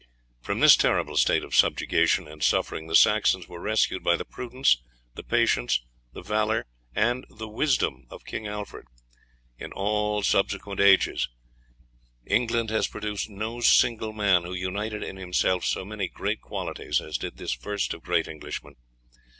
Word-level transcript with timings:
From 0.41 0.61
this 0.61 0.75
terrible 0.75 1.15
state 1.15 1.43
of 1.43 1.53
subjection 1.53 2.27
and 2.27 2.41
suffering 2.41 2.87
the 2.87 2.95
Saxons 2.95 3.47
were 3.47 3.59
rescued 3.61 4.03
by 4.03 4.15
the 4.17 4.25
prudence, 4.25 4.81
the 5.13 5.21
patience, 5.21 5.79
the 6.11 6.23
valour 6.23 6.65
and 6.95 7.23
wisdom 7.29 8.07
of 8.09 8.25
King 8.25 8.47
Alfred. 8.47 8.87
In 9.59 9.71
all 9.71 10.23
subsequent 10.23 10.79
ages 10.79 11.29
England 12.25 12.71
has 12.71 12.87
produced 12.87 13.29
no 13.29 13.59
single 13.59 14.11
man 14.11 14.43
who 14.43 14.53
united 14.55 15.03
in 15.03 15.17
himself 15.17 15.65
so 15.65 15.85
many 15.85 16.07
great 16.07 16.41
qualities 16.41 16.99
as 16.99 17.19
did 17.19 17.37
this 17.37 17.53
first 17.53 17.93
of 17.93 18.01
great 18.01 18.27
Englishmen. 18.27 18.73